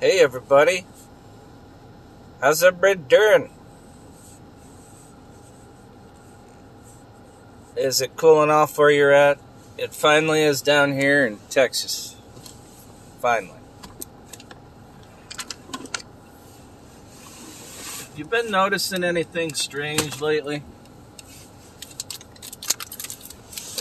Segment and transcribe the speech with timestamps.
[0.00, 0.86] Hey everybody.
[2.40, 3.50] How's everybody doing?
[7.76, 9.38] Is it cooling off where you're at?
[9.76, 12.16] It finally is down here in Texas.
[13.20, 13.58] Finally.
[18.16, 20.62] You been noticing anything strange lately?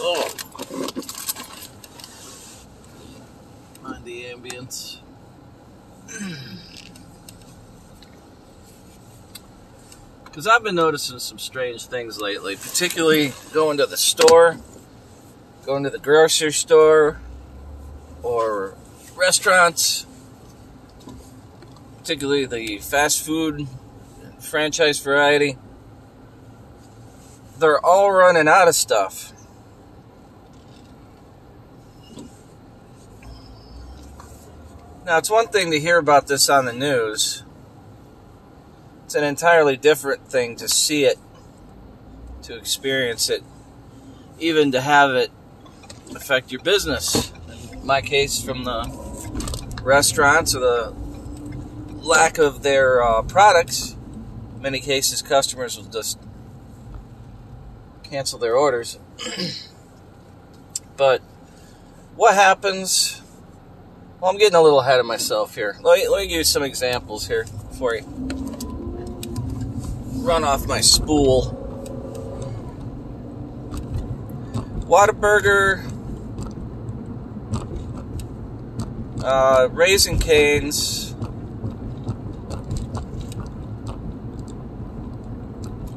[0.01, 0.35] Oh.
[3.81, 4.98] Mind the ambience.
[10.39, 14.59] Because I've been noticing some strange things lately, particularly going to the store,
[15.65, 17.19] going to the grocery store,
[18.21, 18.75] or
[19.17, 20.05] restaurants,
[21.97, 23.67] particularly the fast food
[24.39, 25.57] franchise variety.
[27.57, 29.33] They're all running out of stuff.
[35.09, 37.41] Now, it's one thing to hear about this on the news,
[39.05, 41.17] it's an entirely different thing to see it,
[42.43, 43.41] to experience it,
[44.37, 45.31] even to have it
[46.15, 47.33] affect your business.
[47.73, 48.83] In my case, from the
[49.81, 50.93] restaurants or the
[51.95, 53.95] lack of their uh, products,
[54.57, 56.19] in many cases, customers will just
[58.03, 58.99] cancel their orders.
[60.97, 61.23] but
[62.15, 63.23] what happens?
[64.19, 65.77] Well, I'm getting a little ahead of myself here.
[65.81, 67.45] Let me, let me give you some examples here
[67.77, 68.03] for you
[70.29, 71.55] run off my spool.
[74.87, 75.83] Whataburger,
[79.23, 81.15] uh, Raising Cane's,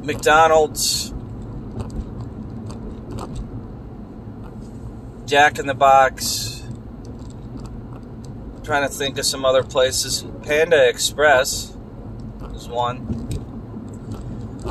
[0.03, 1.13] McDonald's,
[5.25, 6.52] Jack in the Box.
[8.63, 10.25] Trying to think of some other places.
[10.43, 11.75] Panda Express
[12.53, 13.23] is one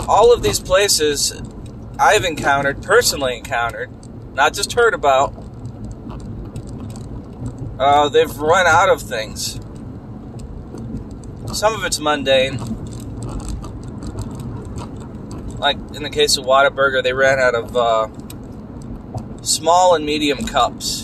[0.08, 1.40] all of these places
[1.98, 3.90] I've encountered, personally encountered,
[4.34, 5.34] not just heard about,
[7.78, 9.60] uh, they've run out of things.
[11.52, 12.58] Some of it's mundane.
[15.58, 18.08] Like in the case of Whataburger, they ran out of uh,
[19.42, 21.01] small and medium cups.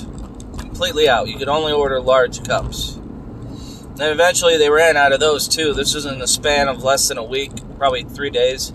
[0.78, 1.26] Completely out.
[1.26, 2.94] You could only order large cups.
[2.94, 5.74] And eventually they ran out of those too.
[5.74, 8.72] This was in the span of less than a week, probably three days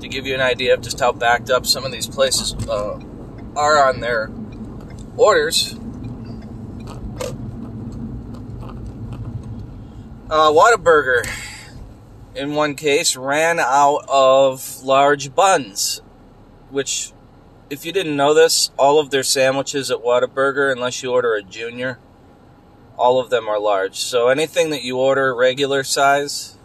[0.00, 3.00] to give you an idea of just how backed up some of these places uh,
[3.56, 4.30] are on their
[5.16, 5.74] orders.
[10.30, 11.28] Uh, Whataburger,
[12.36, 16.00] in one case, ran out of large buns,
[16.70, 17.10] which,
[17.68, 21.42] if you didn't know this, all of their sandwiches at Whataburger, unless you order a
[21.42, 21.98] junior,
[22.96, 23.96] all of them are large.
[23.96, 26.56] So anything that you order regular size,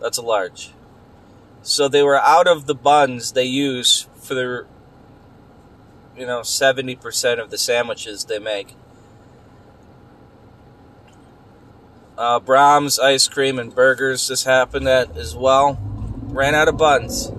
[0.00, 0.72] that's a large.
[1.62, 4.66] So they were out of the buns they use for their,
[6.16, 8.74] you know, 70% of the sandwiches they make.
[12.16, 15.78] Uh, Braum's Ice Cream and Burgers, this happened at as well.
[16.28, 17.30] Ran out of buns.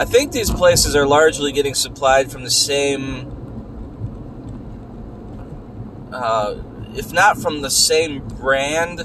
[0.00, 3.26] I think these places are largely getting supplied from the same,
[6.10, 6.54] uh,
[6.94, 9.00] if not from the same brand,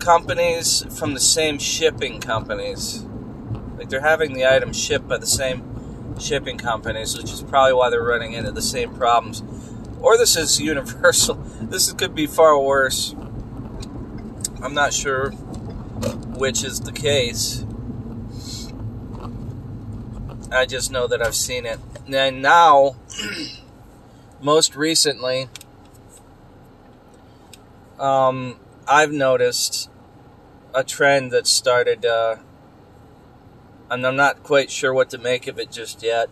[0.00, 3.06] companies from the same shipping companies.
[3.78, 7.88] Like they're having the items shipped by the same shipping companies, which is probably why
[7.88, 9.42] they're running into the same problems.
[9.98, 11.36] Or this is universal.
[11.62, 13.14] This could be far worse.
[14.62, 17.65] I'm not sure which is the case.
[20.50, 21.78] I just know that I've seen it.
[22.12, 22.96] And now,
[24.40, 25.48] most recently,
[27.98, 29.90] um, I've noticed
[30.74, 32.36] a trend that started, uh,
[33.90, 36.28] and I'm not quite sure what to make of it just yet.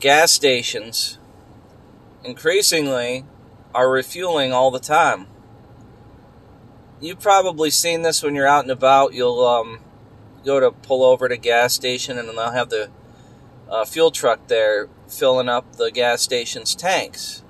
[0.00, 1.18] Gas stations
[2.24, 3.24] increasingly
[3.74, 5.26] are refueling all the time.
[7.00, 9.12] You've probably seen this when you're out and about.
[9.12, 9.80] You'll um,
[10.44, 12.90] go to pull over at a gas station, and they'll have the
[13.68, 17.42] uh, fuel truck there filling up the gas station's tanks.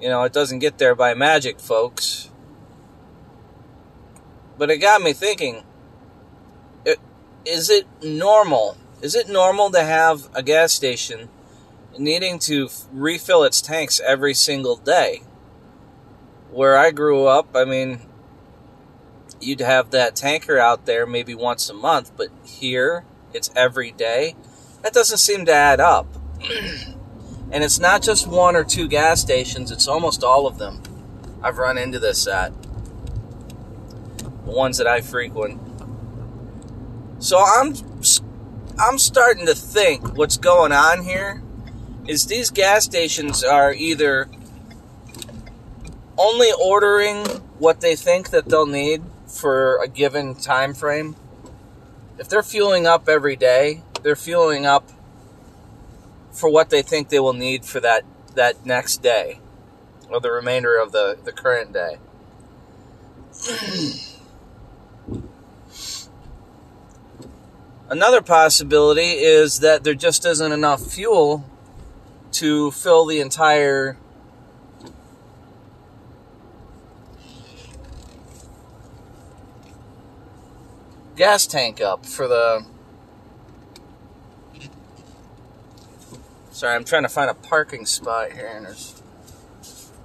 [0.00, 2.30] You know, it doesn't get there by magic, folks.
[4.56, 5.64] But it got me thinking
[7.48, 8.76] is it normal?
[9.00, 11.28] Is it normal to have a gas station
[11.98, 15.22] needing to refill its tanks every single day?
[16.50, 18.00] Where I grew up, I mean,
[19.40, 24.34] you'd have that tanker out there maybe once a month, but here it's every day.
[24.82, 26.06] That doesn't seem to add up.
[27.50, 30.82] And it's not just one or two gas stations, it's almost all of them.
[31.42, 32.52] I've run into this at
[34.18, 35.60] the ones that I frequent.
[37.20, 37.74] So I'm
[38.78, 41.42] I'm starting to think what's going on here
[42.06, 44.28] is these gas stations are either
[46.16, 47.24] only ordering
[47.58, 49.02] what they think that they'll need
[49.38, 51.16] for a given time frame.
[52.18, 54.90] If they're fueling up every day, they're fueling up
[56.32, 58.04] for what they think they will need for that
[58.34, 59.40] that next day
[60.08, 61.98] or the remainder of the, the current day.
[67.88, 71.44] Another possibility is that there just isn't enough fuel
[72.32, 73.96] to fill the entire
[81.18, 82.64] gas tank up for the
[86.52, 89.02] Sorry, I'm trying to find a parking spot here and there's,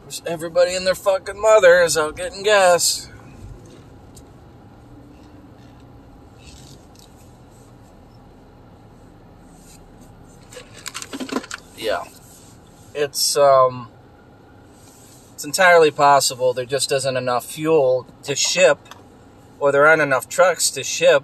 [0.02, 3.10] there's everybody and their fucking mother is out getting gas.
[11.78, 12.06] yeah,
[12.96, 13.90] it's um,
[15.34, 18.80] it's entirely possible there just isn't enough fuel to ship,
[19.60, 21.24] or there aren't enough trucks to ship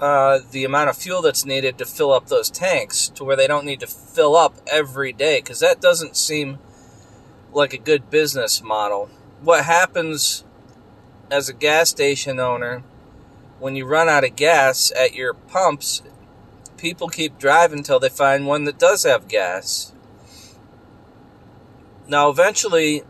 [0.00, 3.46] uh, the amount of fuel that's needed to fill up those tanks to where they
[3.46, 6.58] don't need to fill up every day because that doesn't seem
[7.52, 9.08] like a good business model.
[9.40, 10.44] What happens
[11.30, 12.82] as a gas station owner
[13.60, 16.02] when you run out of gas at your pumps
[16.84, 19.94] people keep driving until they find one that does have gas.
[22.06, 23.04] Now, eventually,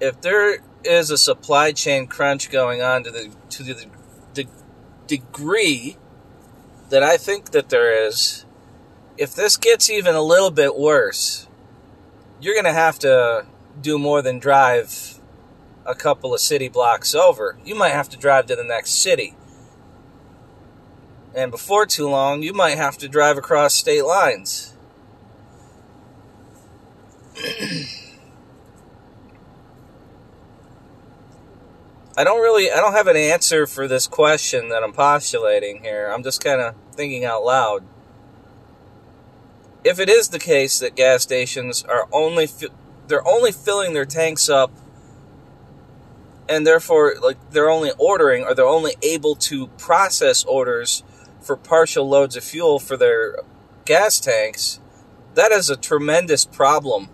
[0.00, 3.86] if there is a supply chain crunch going on to the to the,
[4.34, 4.46] the
[5.06, 5.96] degree
[6.90, 8.44] that I think that there is,
[9.16, 11.46] if this gets even a little bit worse,
[12.40, 13.46] you're going to have to
[13.80, 15.20] do more than drive
[15.86, 17.58] a couple of city blocks over.
[17.64, 19.36] You might have to drive to the next city.
[21.34, 24.74] And before too long, you might have to drive across state lines.
[32.20, 36.12] I don't really, I don't have an answer for this question that I'm postulating here.
[36.12, 37.82] I'm just kind of thinking out loud.
[39.84, 42.46] If it is the case that gas stations are only,
[43.06, 44.70] they're only filling their tanks up
[46.46, 51.02] and therefore like they're only ordering or they're only able to process orders
[51.40, 53.36] for partial loads of fuel for their
[53.86, 54.78] gas tanks,
[55.36, 57.08] that is a tremendous problem.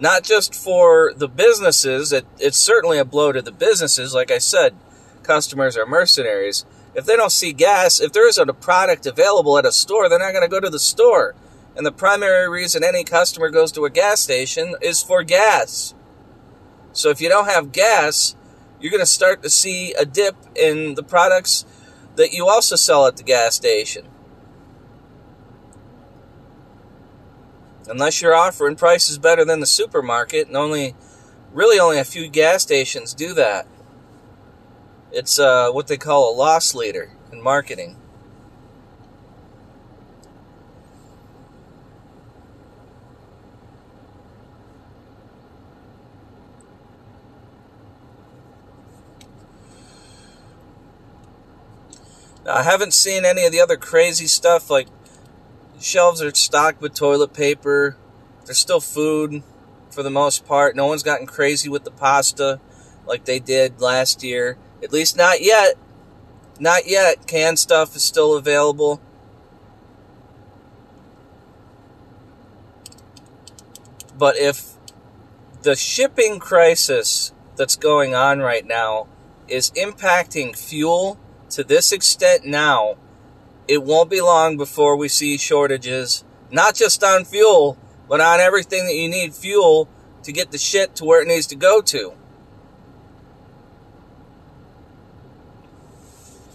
[0.00, 4.14] Not just for the businesses, it, it's certainly a blow to the businesses.
[4.14, 4.74] Like I said,
[5.22, 6.64] customers are mercenaries.
[6.94, 10.18] If they don't see gas, if there isn't a product available at a store, they're
[10.18, 11.34] not going to go to the store.
[11.76, 15.94] And the primary reason any customer goes to a gas station is for gas.
[16.92, 18.34] So if you don't have gas,
[18.80, 21.66] you're going to start to see a dip in the products
[22.16, 24.08] that you also sell at the gas station.
[27.90, 30.94] Unless you're offering prices better than the supermarket, and only,
[31.52, 33.66] really only a few gas stations do that.
[35.10, 37.96] It's uh, what they call a loss leader in marketing.
[52.44, 54.86] Now, I haven't seen any of the other crazy stuff like
[55.80, 57.96] shelves are stocked with toilet paper.
[58.44, 59.42] There's still food
[59.90, 60.76] for the most part.
[60.76, 62.60] No one's gotten crazy with the pasta
[63.06, 64.56] like they did last year.
[64.82, 65.74] At least not yet.
[66.58, 67.26] Not yet.
[67.26, 69.00] Canned stuff is still available.
[74.16, 74.74] But if
[75.62, 79.08] the shipping crisis that's going on right now
[79.48, 81.18] is impacting fuel
[81.50, 82.96] to this extent now,
[83.70, 88.84] it won't be long before we see shortages, not just on fuel, but on everything
[88.86, 89.88] that you need fuel
[90.24, 92.12] to get the shit to where it needs to go to.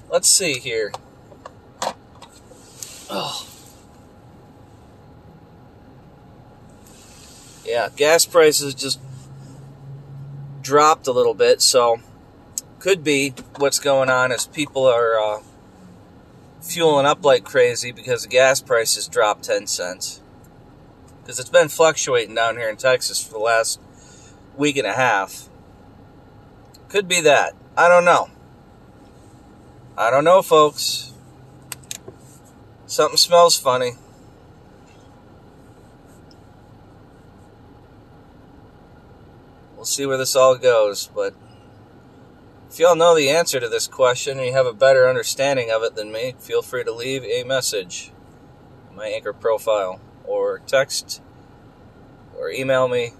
[0.10, 0.91] Let's see here.
[3.10, 3.48] Oh.
[7.63, 9.00] Yeah, gas prices just
[10.62, 12.01] dropped a little bit, so
[12.79, 15.39] could be what's going on is people are uh,
[16.65, 20.22] fueling up like crazy because the gas prices dropped 10 cents.
[21.22, 23.79] Because it's been fluctuating down here in Texas for the last
[24.55, 25.48] week and a half.
[26.89, 27.53] Could be that.
[27.77, 28.29] I don't know.
[29.98, 31.13] I don't know, folks.
[32.86, 33.93] Something smells funny.
[39.75, 41.34] We'll see where this all goes, but
[42.75, 45.82] if y'all know the answer to this question and you have a better understanding of
[45.82, 48.12] it than me, feel free to leave a message
[48.94, 51.22] my anchor profile or text
[52.38, 53.12] or email me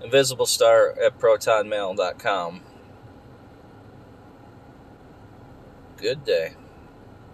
[0.00, 2.60] invisiblestar at protonmail.com.
[5.96, 6.54] Good day.